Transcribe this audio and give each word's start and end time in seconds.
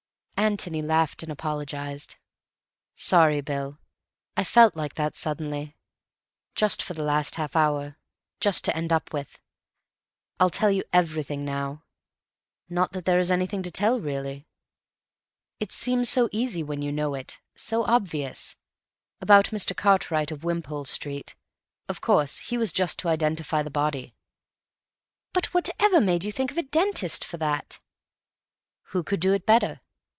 Antony 0.43 0.81
laughed 0.81 1.21
and 1.21 1.31
apologized. 1.31 2.15
"Sorry, 2.95 3.41
Bill. 3.41 3.77
I 4.35 4.43
felt 4.43 4.75
like 4.75 4.95
that 4.95 5.15
suddenly. 5.15 5.77
Just 6.55 6.81
for 6.81 6.95
the 6.95 7.03
last 7.03 7.35
half 7.35 7.55
hour; 7.55 7.99
just 8.39 8.65
to 8.65 8.75
end 8.75 8.91
up 8.91 9.13
with. 9.13 9.39
I'll 10.39 10.49
tell 10.49 10.71
you 10.71 10.83
everything 10.91 11.45
now. 11.45 11.83
Not 12.69 12.91
that 12.93 13.05
there's 13.05 13.29
anything 13.29 13.61
to 13.61 13.69
tell, 13.69 13.99
really. 13.99 14.47
It 15.59 15.71
seems 15.71 16.09
so 16.09 16.27
easy 16.31 16.63
when 16.63 16.81
you 16.81 16.91
know 16.91 17.13
it—so 17.13 17.85
obvious. 17.85 18.55
About 19.21 19.51
Mr. 19.51 19.77
Cartwright 19.77 20.31
of 20.31 20.43
Wimpole 20.43 20.85
Street. 20.85 21.35
Of 21.87 22.01
course 22.01 22.39
he 22.49 22.57
was 22.57 22.73
just 22.73 22.97
to 22.99 23.09
identify 23.09 23.61
the 23.61 23.69
body." 23.69 24.15
"But 25.33 25.53
whatever 25.53 26.01
made 26.01 26.23
you 26.23 26.31
think 26.31 26.49
of 26.49 26.57
a 26.57 26.63
dentist 26.63 27.23
for 27.23 27.37
that?" 27.37 27.79
"Who 28.85 29.03
could 29.03 29.19
do 29.19 29.33
it 29.33 29.45
better? 29.45 29.81